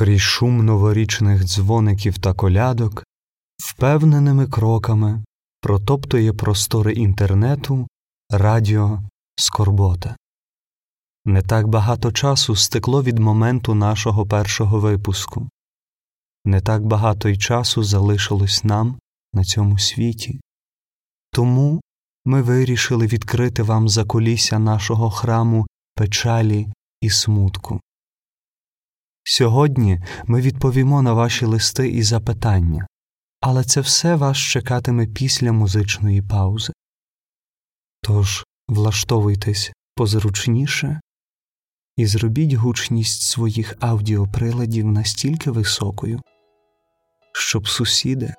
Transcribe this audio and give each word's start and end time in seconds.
крізь 0.00 0.20
шум 0.20 0.64
новорічних 0.64 1.44
дзвоників 1.44 2.18
та 2.18 2.34
колядок, 2.34 3.04
впевненими 3.58 4.46
кроками 4.46 5.24
протоптує 5.60 6.32
простори 6.32 6.92
інтернету 6.92 7.88
Радіо 8.30 9.02
Скорбота. 9.36 10.16
Не 11.24 11.42
так 11.42 11.68
багато 11.68 12.12
часу 12.12 12.56
стекло 12.56 13.02
від 13.02 13.18
моменту 13.18 13.74
нашого 13.74 14.26
першого 14.26 14.80
випуску, 14.80 15.48
не 16.44 16.60
так 16.60 16.82
багато 16.82 17.28
й 17.28 17.36
часу 17.36 17.82
залишилось 17.82 18.64
нам 18.64 18.98
на 19.32 19.44
цьому 19.44 19.78
світі. 19.78 20.40
Тому 21.32 21.80
ми 22.24 22.42
вирішили 22.42 23.06
відкрити 23.06 23.62
вам 23.62 23.88
закулісся 23.88 24.58
нашого 24.58 25.10
храму 25.10 25.66
печалі 25.94 26.68
і 27.00 27.10
смутку. 27.10 27.80
Сьогодні 29.24 30.02
ми 30.24 30.40
відповімо 30.40 31.02
на 31.02 31.12
ваші 31.12 31.44
листи 31.44 31.88
і 31.88 32.02
запитання, 32.02 32.86
але 33.40 33.64
це 33.64 33.80
все 33.80 34.14
вас 34.14 34.38
чекатиме 34.38 35.06
після 35.06 35.52
музичної 35.52 36.22
паузи. 36.22 36.72
Тож 38.02 38.44
влаштовуйтесь 38.68 39.72
позручніше 39.94 41.00
і 41.96 42.06
зробіть 42.06 42.52
гучність 42.52 43.22
своїх 43.22 43.76
аудіоприладів 43.80 44.86
настільки 44.86 45.50
високою, 45.50 46.20
щоб 47.32 47.68
сусіди 47.68 48.34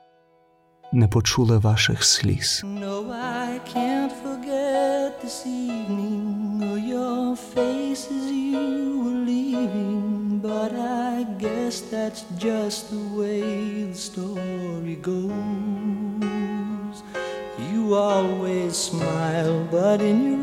не 0.94 1.08
почули 1.08 1.58
ваших 1.58 2.04
сліз. 2.04 2.62
No, 2.64 3.06
I 3.10 3.60
can't 3.76 4.14
forget 4.24 5.22
this 5.24 5.46
evening 5.46 6.64
or 6.72 6.78
your 6.78 7.36
face 7.56 8.06
as 8.18 8.41
guess 11.72 11.82
that's 11.90 12.26
just 12.38 12.92
the 12.92 13.00
way 13.18 13.84
the 13.86 13.96
story 13.96 14.96
goes. 14.96 15.32
You 17.72 17.96
always 17.96 18.76
smile, 18.76 19.66
but 19.72 20.02
in 20.02 20.34
your 20.34 20.41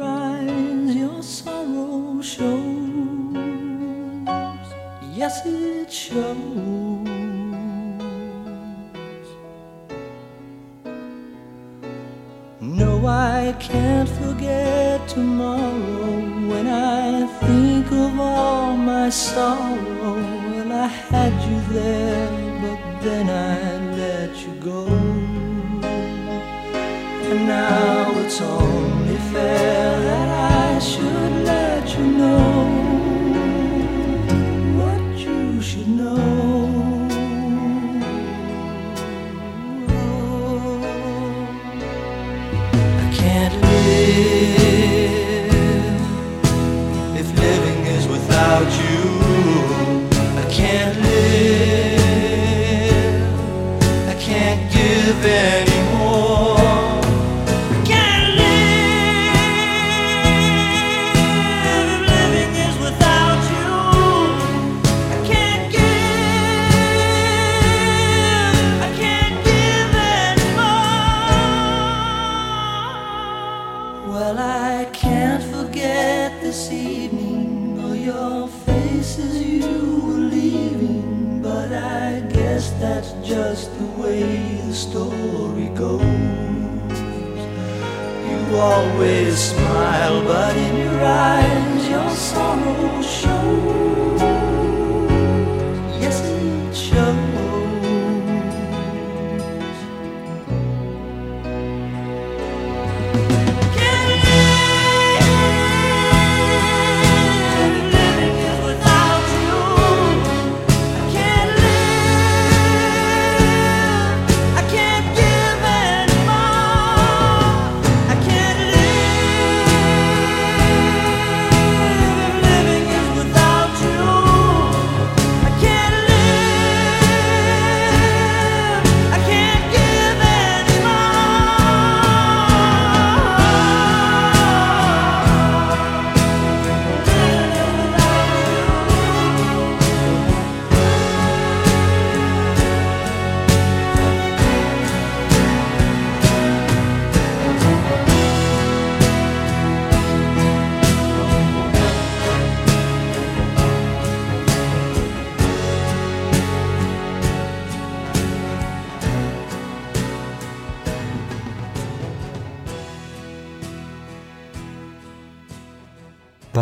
you. 44.18 44.57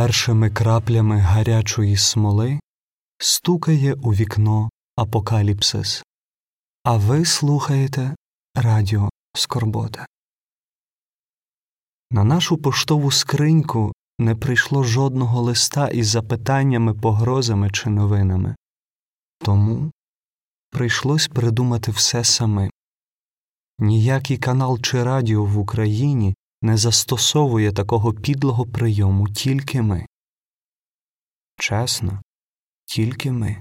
Першими 0.07 0.51
краплями 0.51 1.19
гарячої 1.19 1.97
смоли 1.97 2.61
стукає 3.19 3.95
у 3.95 4.15
вікно 4.15 4.71
Апокаліпсис. 4.97 6.05
А 6.85 6.97
ви 6.97 7.25
слухаєте 7.25 8.17
Радіо 8.55 9.11
Скорбота. 9.35 10.07
На 12.11 12.25
нашу 12.25 12.57
поштову 12.57 13.11
скриньку 13.11 13.93
не 14.19 14.35
прийшло 14.35 14.85
жодного 14.85 15.43
листа 15.43 15.89
із 15.89 16.07
запитаннями, 16.07 16.95
погрозами 16.95 17.71
чи 17.71 17.91
новинами. 17.91 18.57
Тому 19.39 19.93
прийшлось 20.71 21.29
придумати 21.29 21.91
все 21.91 22.25
самим. 22.25 22.71
Ніякий 23.79 24.39
канал 24.39 24.81
чи 24.81 25.03
радіо 25.03 25.45
в 25.45 25.59
Україні 25.59 26.35
не 26.63 26.77
застосовує 26.77 27.73
такого 27.73 28.13
підлого 28.13 28.67
прийому 28.67 29.29
тільки 29.29 29.83
ми. 29.83 30.07
Чесно, 31.59 32.23
тільки 32.85 33.33
ми. 33.33 33.61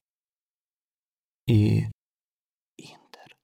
І 1.47 1.86
Інтер. 2.77 3.36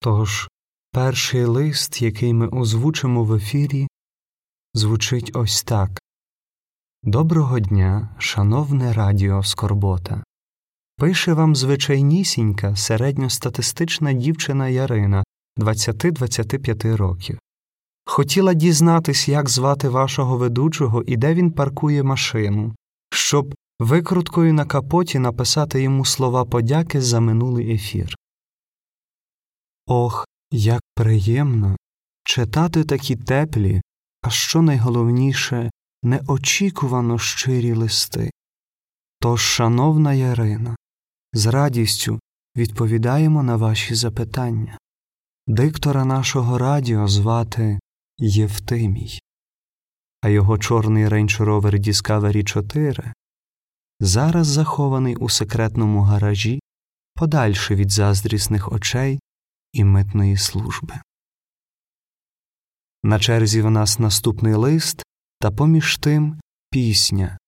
Тож 0.00 0.48
перший 0.92 1.44
лист, 1.44 2.02
який 2.02 2.34
ми 2.34 2.48
озвучимо 2.48 3.24
в 3.24 3.34
ефірі, 3.34 3.88
звучить 4.74 5.30
ось 5.34 5.62
так. 5.62 6.00
Доброго 7.02 7.60
дня, 7.60 8.16
шановне 8.18 8.92
радіо 8.92 9.42
Скорбота. 9.42 10.24
Пише 10.96 11.32
вам 11.32 11.56
звичайнісінька 11.56 12.76
середньостатистична 12.76 14.12
дівчина 14.12 14.68
Ярина 14.68 15.24
20-25 15.58 16.96
років. 16.96 17.38
Хотіла 18.04 18.54
дізнатись, 18.54 19.28
як 19.28 19.48
звати 19.48 19.88
вашого 19.88 20.36
ведучого 20.36 21.02
і 21.02 21.16
де 21.16 21.34
він 21.34 21.50
паркує 21.50 22.02
машину, 22.02 22.74
щоб 23.12 23.54
викруткою 23.80 24.54
на 24.54 24.64
капоті 24.64 25.18
написати 25.18 25.82
йому 25.82 26.04
слова 26.04 26.44
подяки 26.44 27.00
за 27.00 27.20
минулий 27.20 27.74
ефір. 27.74 28.14
Ох, 29.86 30.26
як 30.50 30.80
приємно 30.94 31.76
читати 32.24 32.84
такі 32.84 33.16
теплі, 33.16 33.80
а 34.22 34.30
що 34.30 34.62
найголовніше, 34.62 35.70
неочікувано 36.02 37.18
щирі 37.18 37.72
листи. 37.72 38.30
Тож, 39.20 39.40
шановна 39.40 40.14
Ярина, 40.14 40.76
з 41.32 41.46
радістю 41.46 42.20
відповідаємо 42.56 43.42
на 43.42 43.56
ваші 43.56 43.94
запитання. 43.94 44.78
Диктора 45.50 46.04
нашого 46.04 46.58
радіо 46.58 47.08
звати 47.08 47.78
Євтимій, 48.18 49.18
а 50.20 50.28
його 50.28 50.58
чорний 50.58 51.08
Rover 51.08 51.88
Discovery 51.88 52.44
4 52.44 53.12
зараз 54.00 54.46
захований 54.46 55.16
у 55.16 55.28
секретному 55.28 56.00
гаражі 56.02 56.60
подальше 57.14 57.74
від 57.74 57.90
заздрісних 57.90 58.72
очей 58.72 59.20
і 59.72 59.84
митної 59.84 60.36
служби. 60.36 60.94
На 63.02 63.18
черзі 63.18 63.62
в 63.62 63.70
нас 63.70 63.98
наступний 63.98 64.54
лист 64.54 65.02
та 65.40 65.50
поміж 65.50 65.98
тим 65.98 66.40
пісня, 66.70 67.38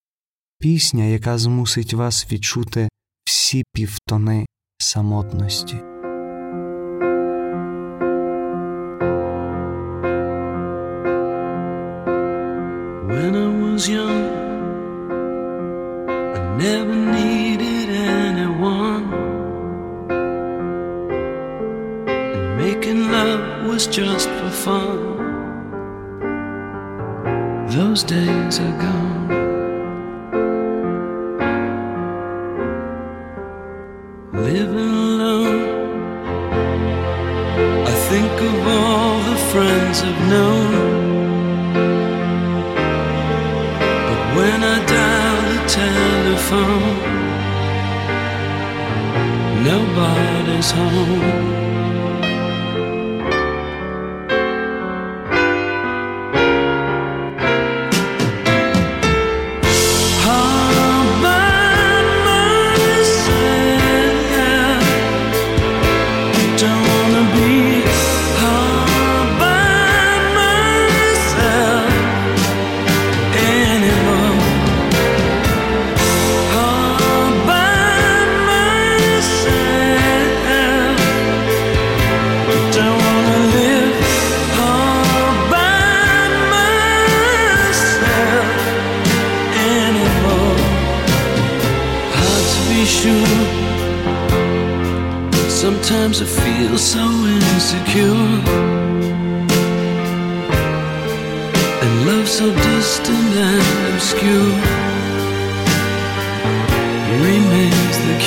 пісня, 0.59 1.05
яка 1.05 1.39
змусить 1.39 1.95
вас 1.95 2.33
відчути 2.33 2.89
всі 3.25 3.65
півтони 3.73 4.47
самотності. 4.79 5.92
Was 13.73 13.89
young, 13.89 14.25
I 16.07 16.57
never 16.59 16.95
needed 16.95 17.89
anyone. 17.89 19.05
And 22.07 22.57
making 22.59 23.11
love 23.11 23.67
was 23.67 23.87
just 23.87 24.29
for 24.29 24.51
fun. 24.51 24.99
Those 27.69 28.03
days 28.03 28.61
are 28.61 28.77
gone. 28.87 29.29
Living 34.35 34.93
alone, 35.07 35.63
I 37.93 37.95
think 38.11 38.33
of 38.51 38.67
all 38.77 39.19
the 39.31 39.39
friends 39.51 40.03
I've 40.03 40.29
known. 40.29 40.72
Nobody's 49.65 50.71
home. 50.71 52.22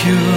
pure 0.05 0.34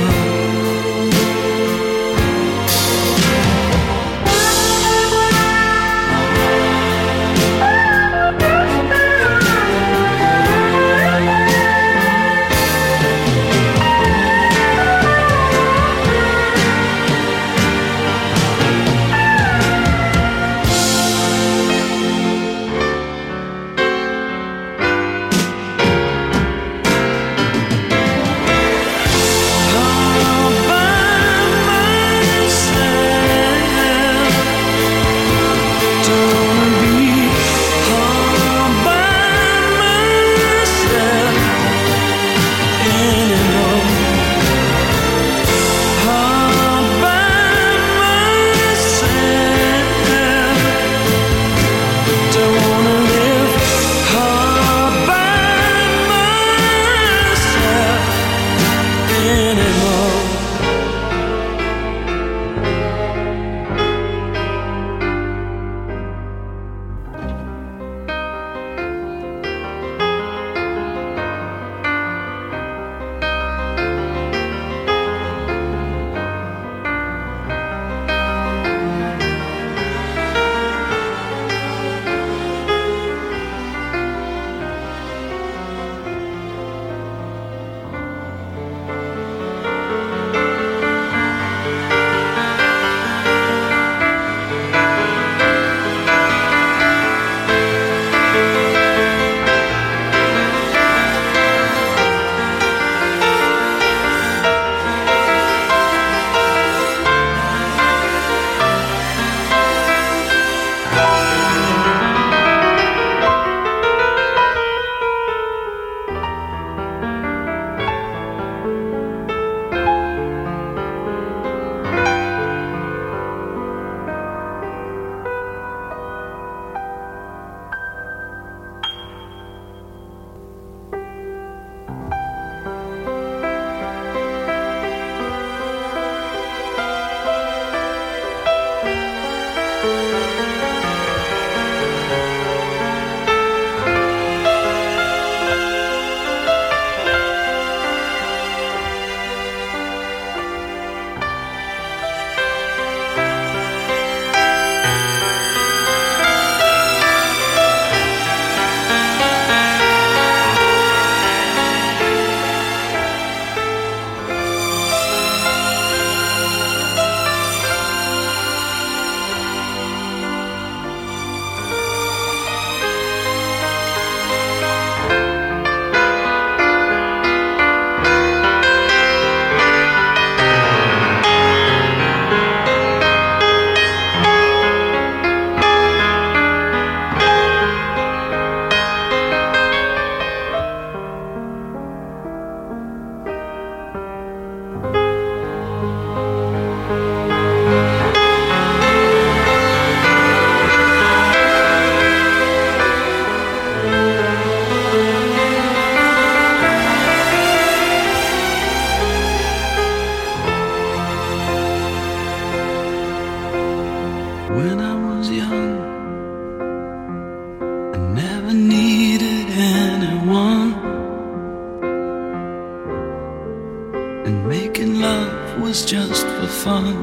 thinking 224.79 225.01
love 225.01 225.61
was 225.61 225.85
just 225.85 226.25
for 226.25 226.47
fun. 226.47 226.95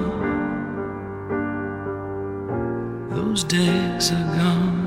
Those 3.10 3.44
days 3.44 4.12
are 4.12 4.36
gone. 4.38 4.85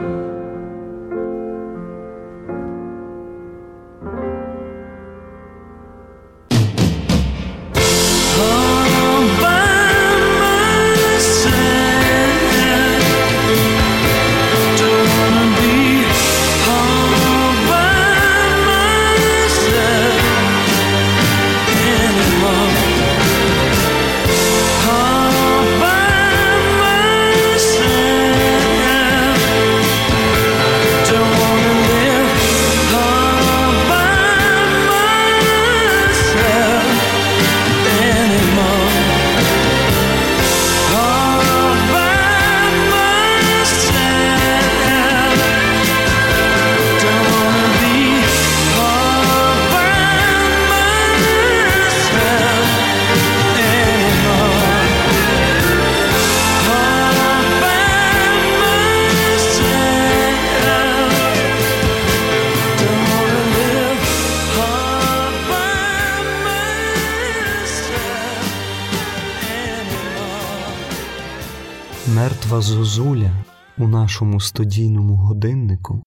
Зозуля 72.68 73.44
у 73.78 73.88
нашому 73.88 74.40
студійному 74.40 75.16
годиннику 75.16 76.02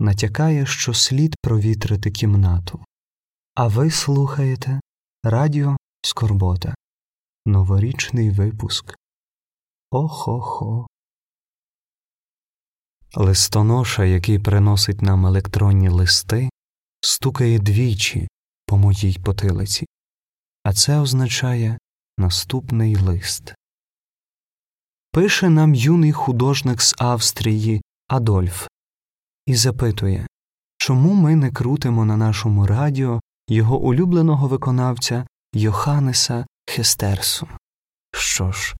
натякає, 0.00 0.66
що 0.66 0.94
слід 0.94 1.36
провітрити 1.42 2.10
кімнату. 2.10 2.84
А 3.54 3.66
ви 3.68 3.90
слухаєте 3.90 4.80
Радіо 5.24 5.76
Скорбота, 6.02 6.74
новорічний 7.46 8.30
випуск. 8.30 8.94
Охо-хо. 9.90 10.86
Листоноша, 13.14 14.04
який 14.04 14.38
приносить 14.38 15.02
нам 15.02 15.26
електронні 15.26 15.88
листи, 15.88 16.50
стукає 17.00 17.58
двічі 17.58 18.28
по 18.66 18.76
моїй 18.76 19.18
потилиці, 19.24 19.86
а 20.62 20.72
це 20.72 21.00
означає 21.00 21.78
наступний 22.18 22.96
лист. 22.96 23.54
Пише 25.16 25.48
нам 25.48 25.74
юний 25.74 26.12
художник 26.12 26.82
з 26.82 26.94
Австрії 26.98 27.82
Адольф 28.08 28.66
і 29.46 29.54
запитує, 29.54 30.26
чому 30.78 31.14
ми 31.14 31.36
не 31.36 31.50
крутимо 31.50 32.04
на 32.04 32.16
нашому 32.16 32.66
радіо 32.66 33.20
його 33.48 33.78
улюбленого 33.78 34.48
виконавця 34.48 35.26
Йоханнеса 35.54 36.46
Хестерсу. 36.66 37.48
Що 38.12 38.52
ж, 38.52 38.76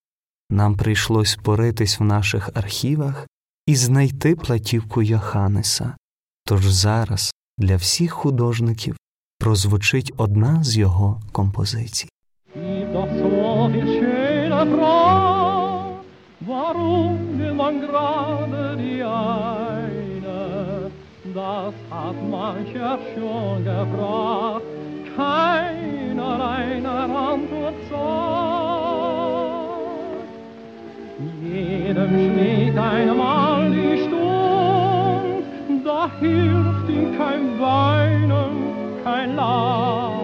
нам 0.50 0.76
прийшлось 0.76 1.38
поритись 1.42 2.00
в 2.00 2.04
наших 2.04 2.50
архівах 2.54 3.26
і 3.66 3.76
знайти 3.76 4.36
платівку 4.36 5.02
Йоханнеса. 5.02 5.96
Тож 6.44 6.66
зараз 6.66 7.32
для 7.58 7.76
всіх 7.76 8.12
художників 8.12 8.96
прозвучить 9.38 10.12
одна 10.16 10.64
з 10.64 10.76
його 10.76 11.22
композицій. 11.32 12.08
Warum 16.48 17.38
will 17.40 17.54
man 17.54 17.80
gerade 17.80 18.76
die 18.76 19.02
eine? 19.02 20.92
Das 21.34 21.74
hat 21.90 22.14
mancher 22.30 22.98
schon 23.14 23.64
gefragt, 23.64 24.62
keiner 25.16 26.48
einer 26.48 27.08
Antwort 27.32 27.74
sagt. 27.90 28.66
Jedem 31.42 32.10
schlägt 32.10 32.78
einmal 32.78 33.70
die 33.70 34.04
Stund, 34.04 35.84
da 35.84 36.10
hilft 36.20 36.88
ihm 36.88 37.18
kein 37.18 37.58
Weinen, 37.58 38.52
kein 39.02 39.34
Lachen. 39.34 40.16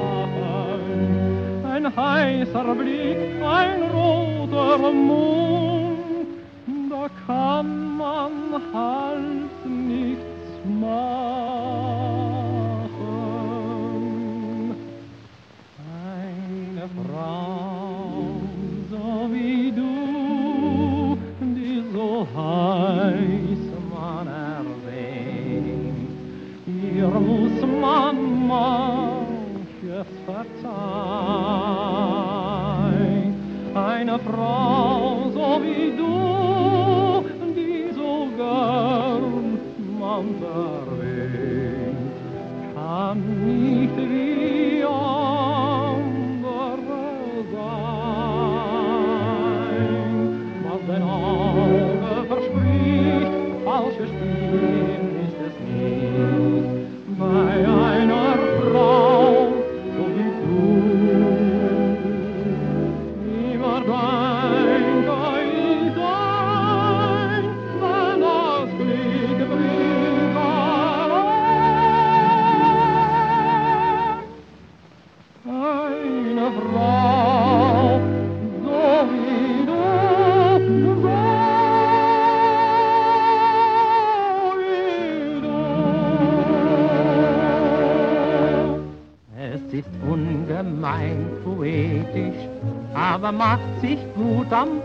Ein 1.69 1.85
heißer 1.97 2.75
Blick, 2.76 3.43
ein 3.43 3.83
roter 3.91 4.93
Mund, 4.93 5.92
kann 7.27 7.97
man 7.97 8.33
halt 8.73 9.67
nichts 9.67 10.23
machen. 10.65 11.03
Eine 16.15 16.89
Frau, 17.03 18.41
so 18.91 19.07
wie 19.33 19.73
du, 19.73 21.17
die 21.41 21.83
so 21.93 22.27
heiß 22.37 23.63
man 23.91 24.27
erwähnt, 24.27 26.11
ihr 26.67 27.09
muss 27.09 27.59
man 27.81 28.17
manches 28.49 30.11
verzeihen. 30.27 30.63
Eine 33.75 34.19
Frau, 34.19 35.31
so 35.33 35.61
wie 35.63 35.92
mi 43.14 43.88
tristeza. 43.95 44.42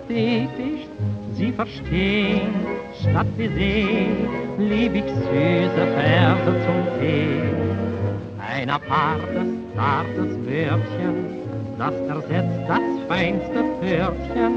Fetisch. 0.08 0.88
Sie 1.34 1.52
verstehen, 1.52 2.54
statt 3.02 3.28
wie 3.38 3.48
sehen, 3.48 4.28
lieb 4.58 4.96
ich 4.96 5.04
süße 5.04 5.88
Verse 5.96 6.52
zum 6.66 7.00
Tee. 7.00 7.44
Ein 8.40 8.70
apartes, 8.70 9.48
zartes 9.76 10.32
Wörtchen, 10.46 11.16
das 11.78 11.94
ersetzt 11.94 12.60
das 12.68 12.82
feinste 13.08 13.64
Pförtchen 13.80 14.54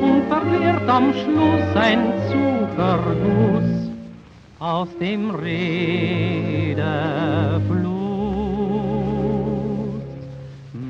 und 0.00 0.22
verliert 0.28 0.88
am 0.88 1.12
Schluss 1.12 1.74
ein 1.74 2.12
Zuckerguss 2.28 3.90
aus 4.60 4.88
dem 5.00 5.30
Redefluss. 5.30 6.82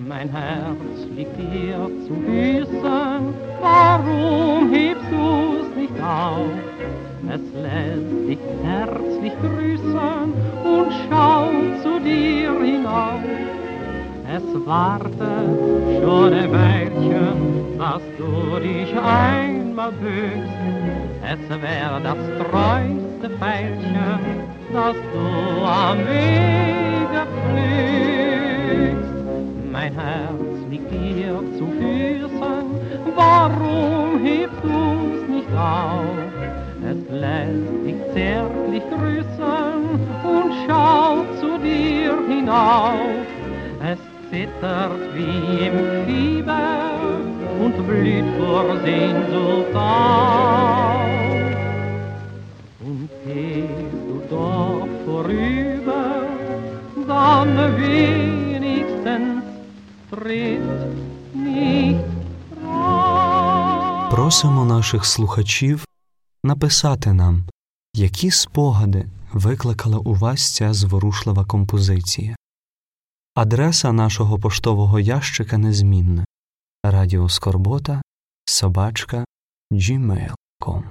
Mein 0.06 0.28
Herz 0.28 1.06
liegt 1.16 1.38
dir 1.38 1.90
zu 2.06 2.14
Füßen, 2.26 3.51
warum 3.62 4.70
hebst 4.72 5.10
du's 5.10 5.70
nicht 5.76 5.98
auf? 6.02 6.50
Es 7.28 7.40
lässt 7.64 8.28
dich 8.28 8.38
herzlich 8.62 9.32
grüßen 9.40 10.32
und 10.64 10.88
schaut 11.08 11.82
zu 11.82 12.00
dir 12.00 12.52
hinauf. 12.60 13.22
Es 14.36 14.66
wartet 14.66 16.02
schon 16.02 16.32
ein 16.32 16.52
Weilchen, 16.52 17.78
dass 17.78 18.02
du 18.18 18.58
dich 18.60 18.92
einmal 18.98 19.92
büchst. 19.92 20.62
Es 21.24 21.42
wäre 21.48 22.00
das 22.02 22.18
treueste 22.40 23.30
Pfeilchen, 23.38 24.20
dass 24.72 24.96
du 25.12 25.26
am 25.64 25.98
Wege 25.98 27.22
fliegst. 27.44 29.14
Mein 29.70 29.92
Herz 29.94 30.56
liegt 30.70 30.90
dir 30.90 31.34
zu 31.58 31.66
Füßen, 31.66 31.81
warum 33.14 34.20
hebst 34.24 34.62
du's 34.62 35.28
nicht 35.28 35.52
auf? 35.56 36.32
Es 36.90 36.98
lässt 37.10 37.86
dich 37.86 38.00
zärtlich 38.14 38.82
grüßen 38.90 39.82
und 40.24 40.52
schaut 40.66 41.26
zu 41.40 41.58
dir 41.58 42.14
hinauf. 42.28 43.26
Es 43.82 43.98
zittert 44.30 45.00
wie 45.14 45.66
im 45.66 45.78
Fieber 46.06 46.90
und 47.60 47.86
blüht 47.86 48.24
vor 48.38 48.76
Sehnsucht 48.84 49.74
auf. 49.74 51.12
Und 52.84 53.08
gehst 53.24 53.98
du 54.08 54.22
doch 54.30 54.88
vorüber, 55.04 56.26
dann 57.06 57.56
wenigstens 57.76 59.44
tritt 60.10 60.60
nicht 61.34 62.11
Просимо 64.12 64.64
наших 64.64 65.06
слухачів 65.06 65.86
написати 66.44 67.12
нам, 67.12 67.48
які 67.94 68.30
спогади 68.30 69.10
викликала 69.32 69.98
у 69.98 70.14
вас 70.14 70.54
ця 70.54 70.74
зворушлива 70.74 71.44
композиція. 71.44 72.36
Адреса 73.34 73.92
нашого 73.92 74.38
поштового 74.38 75.00
ящика 75.00 75.58
незмінна 75.58 76.24
Радіо 76.84 77.28
Скорбота 77.28 78.02
собачка 78.44 79.24
gmail.com 79.70 80.90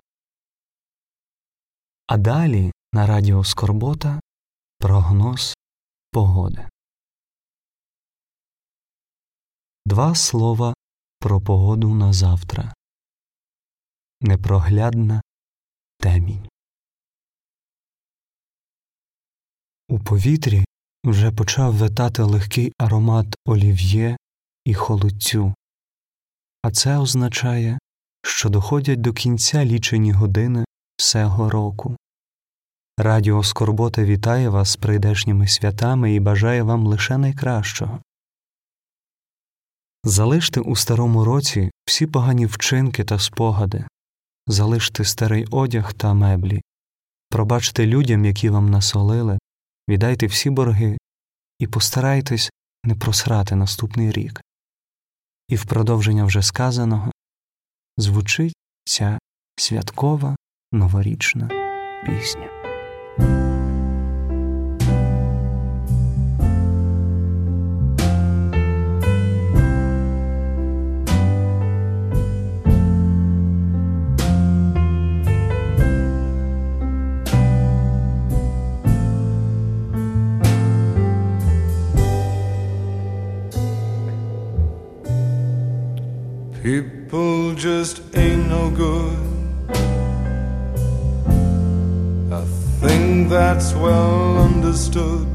А 2.07 2.17
далі 2.17 2.71
на 2.93 3.07
Радіо 3.07 3.43
Скорбота 3.43 4.19
прогноз 4.79 5.55
погоди. 6.11 6.69
Два 9.85 10.15
слова 10.15 10.73
про 11.19 11.41
погоду 11.41 11.95
на 11.95 12.13
завтра. 12.13 12.73
Непроглядна 14.23 15.21
темінь. 15.99 16.47
У 19.89 19.99
повітрі 19.99 20.65
вже 21.03 21.31
почав 21.31 21.73
витати 21.73 22.23
легкий 22.23 22.73
аромат 22.77 23.35
олів'є 23.45 24.17
і 24.65 24.73
холодцю, 24.73 25.53
а 26.61 26.71
це 26.71 26.97
означає, 26.97 27.79
що 28.23 28.49
доходять 28.49 29.01
до 29.01 29.13
кінця 29.13 29.65
лічені 29.65 30.11
години 30.11 30.65
всего 30.97 31.49
року. 31.49 31.97
Радіо 32.97 33.43
Скорбота 33.43 34.03
вітає 34.03 34.49
вас 34.49 34.69
з 34.69 34.75
прийдешніми 34.75 35.47
святами 35.47 36.13
і 36.13 36.19
бажає 36.19 36.63
вам 36.63 36.87
лише 36.87 37.17
найкращого. 37.17 37.99
Залиште 40.03 40.59
у 40.59 40.75
старому 40.75 41.25
році 41.25 41.71
всі 41.85 42.07
погані 42.07 42.45
вчинки 42.45 43.03
та 43.03 43.19
спогади, 43.19 43.85
залиште 44.47 45.05
старий 45.05 45.45
одяг 45.51 45.93
та 45.93 46.13
меблі, 46.13 46.61
пробачте 47.29 47.85
людям, 47.85 48.25
які 48.25 48.49
вам 48.49 48.69
насолили, 48.69 49.39
віддайте 49.89 50.27
всі 50.27 50.49
борги 50.49 50.97
і 51.59 51.67
постарайтесь 51.67 52.51
не 52.83 52.95
просрати 52.95 53.55
наступний 53.55 54.11
рік. 54.11 54.41
І 55.47 55.55
в 55.55 55.65
продовження 55.65 56.25
вже 56.25 56.41
сказаного 56.41 57.11
звучить 57.97 58.55
ця 58.85 59.19
святкова 59.55 60.35
новорічна 60.71 61.49
пісня. 62.05 63.50
People 86.71 87.53
just 87.55 88.01
ain't 88.15 88.47
no 88.47 88.69
good. 88.69 89.17
I 92.31 92.45
think 92.79 93.27
that's 93.27 93.73
well 93.73 94.37
understood. 94.37 95.27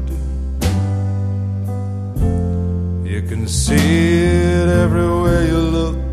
You 3.05 3.21
can 3.29 3.47
see 3.47 4.23
it 4.23 4.67
everywhere 4.83 5.45
you 5.45 5.59
look. 5.79 6.05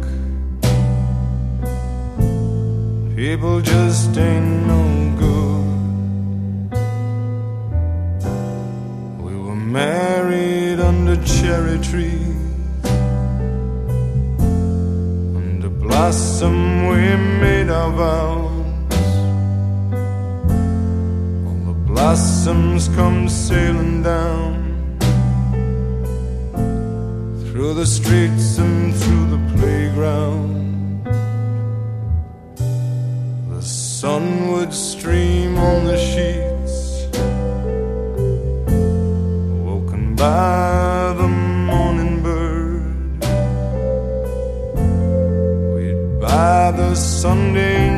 People 3.17 3.63
just 3.63 4.15
ain't 4.19 4.67
no 4.75 4.83
good. 5.25 5.65
We 9.25 9.35
were 9.45 9.57
married 9.81 10.81
under 10.81 11.17
cherry 11.25 11.79
trees. 11.79 12.14
Blossom 16.05 16.87
we 16.89 17.17
made 17.41 17.71
our 17.71 17.91
vows. 17.91 18.67
All 21.47 21.61
the 21.65 21.79
blossoms 21.87 22.89
come 22.89 23.27
sailing 23.27 24.03
down 24.03 24.99
through 27.47 27.73
the 27.73 27.87
streets 27.87 28.59
and 28.59 28.95
through 28.95 29.27
the 29.35 29.43
playground. 29.57 31.07
The 33.49 33.63
sun 33.63 34.53
would 34.53 34.75
stream 34.75 35.57
on 35.57 35.87
the 35.87 35.97
sheets, 35.97 37.07
woken 39.65 40.15
by 40.15 40.74
Sunday 47.25 47.94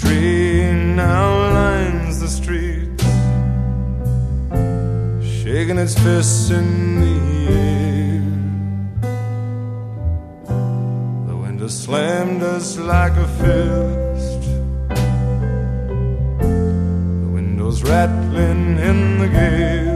tree 0.00 0.72
now 0.72 1.28
lines 1.52 2.20
the 2.20 2.28
streets, 2.28 3.04
shaking 5.42 5.78
its 5.78 5.94
fists 6.02 6.50
in 6.50 7.00
the 7.02 7.18
air. 7.52 8.22
The 11.28 11.36
winter 11.36 11.68
slammed 11.68 12.42
us 12.42 12.78
like 12.78 13.16
a 13.26 13.28
fist. 13.42 14.42
The 17.24 17.30
windows 17.38 17.82
rattling 17.82 18.78
in 18.78 19.18
the 19.18 19.28
gales 19.28 19.89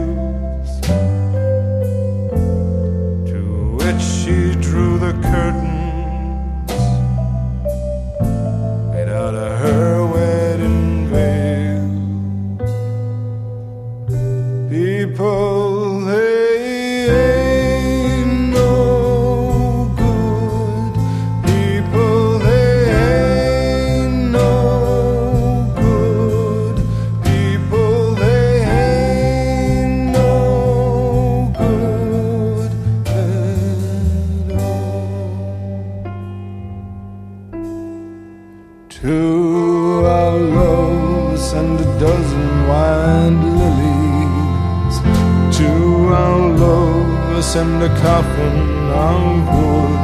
and 47.57 47.81
a 47.81 47.87
coffin 48.01 48.57
of 48.91 49.47
wood. 49.55 49.99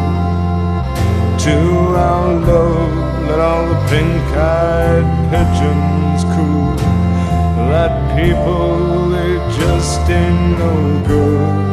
To 1.45 1.57
our 1.97 2.33
love, 2.33 3.27
let 3.27 3.39
all 3.39 3.67
the 3.67 3.79
pink-eyed 3.89 5.07
pigeons 5.31 6.23
coo. 6.33 6.75
That 7.71 7.93
people, 8.15 9.09
they 9.09 9.33
just 9.59 10.01
ain't 10.09 10.59
no 10.59 10.73
good. 11.11 11.71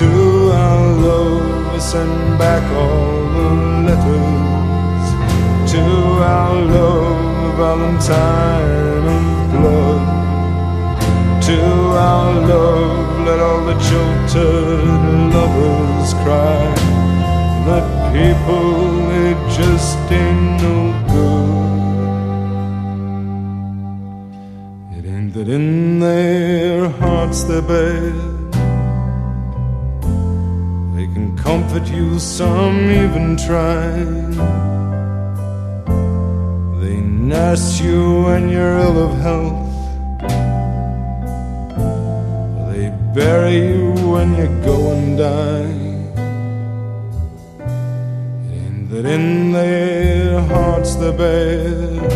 To 0.00 0.10
our 0.52 0.86
love, 1.08 1.80
send 1.80 2.38
back 2.38 2.64
all 2.72 3.24
the 3.36 3.48
letters. 3.86 5.06
To 5.72 5.84
our 6.36 6.54
love, 6.76 7.54
Valentine 7.56 9.06
of 9.16 9.50
blood. 9.52 10.02
To 11.44 11.60
our 12.10 12.32
love, 12.50 13.03
let 13.24 13.40
all 13.40 13.64
the 13.64 13.74
jilted 13.88 15.34
lovers 15.34 16.12
cry. 16.22 16.64
That 17.66 17.86
people, 18.12 19.08
they 19.08 19.32
just 19.58 19.98
ain't 20.12 20.62
no 20.62 20.76
good. 21.14 21.54
It 24.98 25.04
ain't 25.08 25.32
that 25.34 25.48
in 25.48 26.00
their 26.00 26.90
hearts 27.00 27.44
they're 27.44 27.62
bad. 27.62 28.14
They 30.94 31.06
can 31.14 31.34
comfort 31.36 31.86
you, 31.88 32.18
some 32.18 32.90
even 32.90 33.36
try. 33.38 33.88
They 36.82 36.96
nurse 37.00 37.80
you 37.80 38.24
when 38.24 38.50
you're 38.50 38.78
ill 38.78 38.98
of 39.06 39.18
health. 39.20 39.73
Bury 43.14 43.58
you 43.68 43.92
when 44.10 44.34
you 44.34 44.48
go 44.64 44.90
and 44.90 45.16
die. 45.16 45.84
Ain't 48.52 48.90
that 48.90 49.06
in 49.06 49.52
their 49.52 50.40
hearts 50.40 50.96
they're 50.96 51.12
bad. 51.12 52.10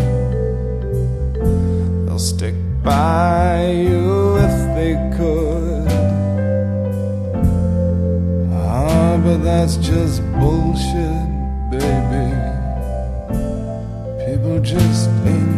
They'll 2.07 2.19
stick 2.19 2.55
by 2.83 3.71
you 3.71 4.39
if 4.39 4.57
they 4.77 4.95
could. 5.17 5.87
Ah, 8.53 9.21
but 9.23 9.39
that's 9.39 9.77
just 9.77 10.21
bullshit, 10.41 11.27
baby. 11.71 12.29
People 14.27 14.59
just 14.59 15.09
ain't 15.25 15.58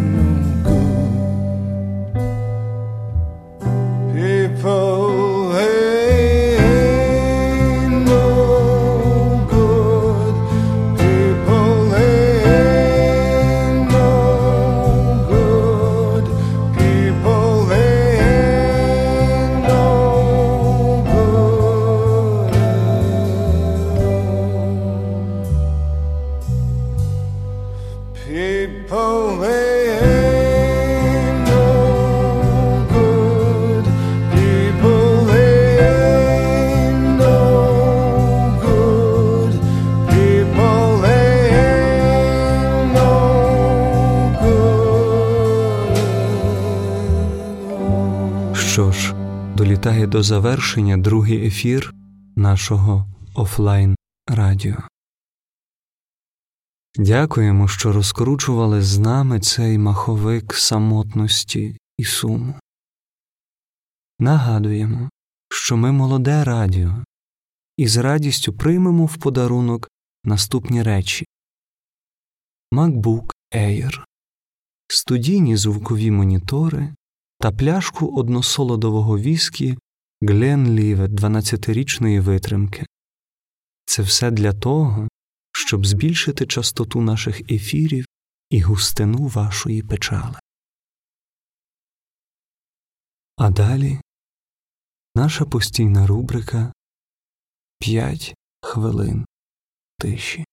завершення 50.31 50.97
другий 50.97 51.47
ефір 51.47 51.95
нашого 52.37 53.07
офлайн 53.35 53.97
радіо. 54.27 54.77
Дякуємо, 56.97 57.69
що 57.69 57.93
розкручували 57.93 58.83
з 58.83 58.99
нами 58.99 59.41
цей 59.41 59.79
маховик 59.79 60.55
самотності 60.55 61.79
і 61.99 62.05
суму. 62.05 62.55
Нагадуємо, 64.19 65.11
що 65.53 65.77
ми 65.77 65.93
молоде 65.93 66.45
радіо, 66.45 67.05
і 67.77 67.89
з 67.89 67.97
радістю 67.97 68.53
приймемо 68.53 69.07
в 69.07 69.17
подарунок 69.17 69.89
наступні 70.25 70.83
речі: 70.83 71.27
MacBook 72.73 73.31
Air, 73.55 74.05
студійні 74.89 75.57
звукові 75.57 76.11
монітори 76.11 76.95
та 77.39 77.53
пляшку 77.53 78.17
односолодового 78.17 79.19
віскі 79.19 79.79
Glenlivet 80.23 81.09
12-річної 81.09 82.21
витримки. 82.21 82.87
Це 83.85 84.03
все 84.03 84.31
для 84.31 84.53
того, 84.53 85.09
щоб 85.53 85.87
збільшити 85.87 86.47
частоту 86.47 87.01
наших 87.01 87.41
ефірів 87.51 88.05
і 88.51 88.61
густину 88.61 89.27
вашої 89.27 89.83
печали. 89.83 90.39
А 93.37 93.51
далі 93.51 94.01
наша 95.15 95.45
постійна 95.45 96.07
рубрика 96.07 96.73
П'ять 97.79 98.35
хвилин 98.63 99.27
тиші. 99.99 100.45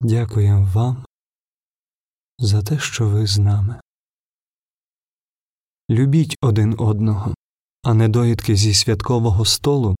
Дякуємо 0.00 0.70
вам 0.74 1.04
за 2.38 2.62
те, 2.62 2.78
що 2.78 3.08
ви 3.08 3.26
з 3.26 3.38
нами. 3.38 3.80
Любіть 5.90 6.36
один 6.42 6.74
одного, 6.78 7.34
а 7.82 7.94
недоїдки 7.94 8.56
зі 8.56 8.74
святкового 8.74 9.44
столу 9.44 9.96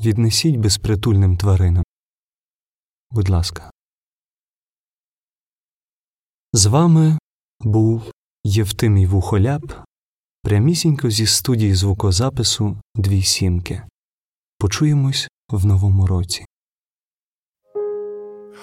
віднесіть 0.00 0.56
безпритульним 0.56 1.36
тваринам. 1.36 1.84
Будь 3.10 3.28
ласка. 3.28 3.70
З 6.52 6.66
вами 6.66 7.18
був 7.60 8.12
Євтимій 8.44 9.06
Вухоляп 9.06 9.72
прямісінько 10.42 11.10
зі 11.10 11.26
студії 11.26 11.74
звукозапису 11.74 12.76
Дві 12.94 13.22
сімки. 13.22 13.82
Почуємось 14.58 15.28
в 15.48 15.66
новому 15.66 16.06
році. 16.06 16.46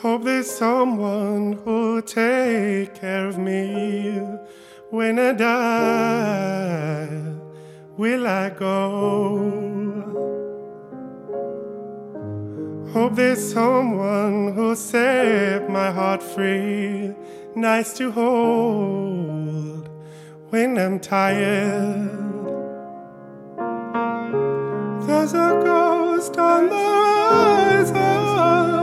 Hope 0.03 0.23
there's 0.25 0.51
someone 0.51 1.53
who'll 1.63 2.01
take 2.01 2.93
care 2.93 3.25
of 3.25 3.37
me 3.37 4.19
when 4.89 5.17
I 5.17 5.31
die. 5.31 7.07
Will 7.95 8.27
I 8.27 8.49
go? 8.49 9.37
Hope 12.91 13.15
there's 13.15 13.53
someone 13.53 14.51
who'll 14.51 14.75
set 14.75 15.69
my 15.69 15.89
heart 15.89 16.21
free, 16.21 17.15
nice 17.55 17.93
to 17.93 18.11
hold 18.11 19.87
when 20.49 20.77
I'm 20.77 20.99
tired. 20.99 22.11
There's 25.07 25.33
a 25.33 25.61
ghost 25.63 26.37
on 26.37 26.67
the 26.67 26.75
horizon 26.75 28.82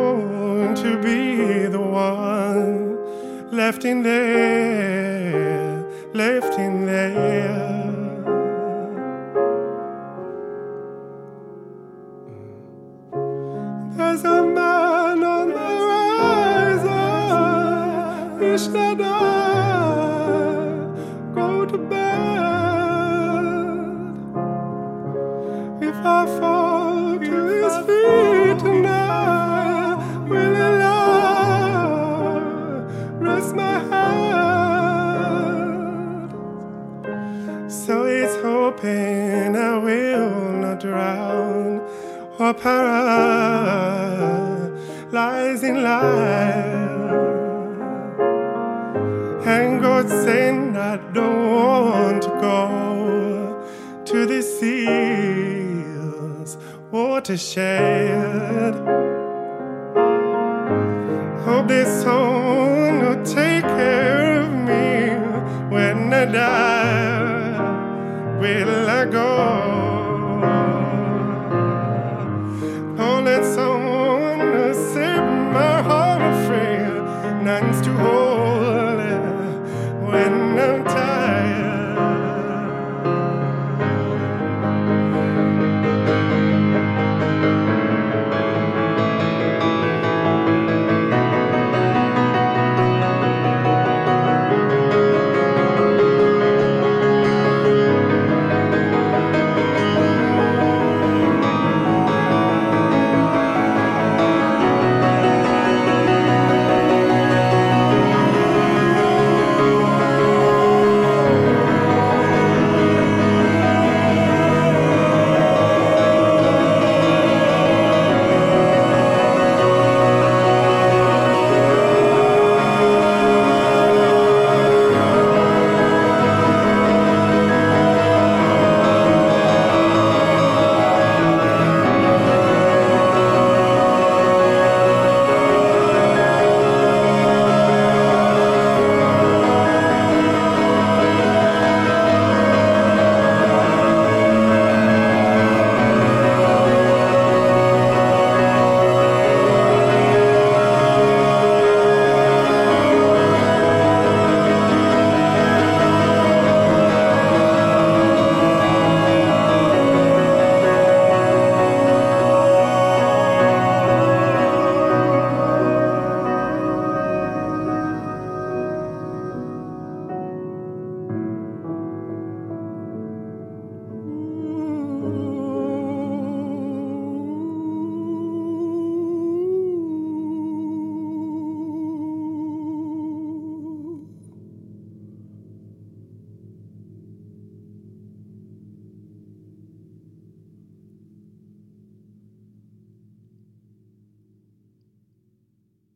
one 1.91 3.51
left 3.51 3.83
in 3.83 4.01
there, 4.03 5.85
left 6.13 6.57
in 6.57 6.85
there. 6.85 7.71
There's 13.97 14.23
a 14.23 14.43
man 14.43 15.23
on 15.23 15.49
the 15.49 15.59
horizon. 15.59 16.89
that 18.39 18.57
should 18.57 18.73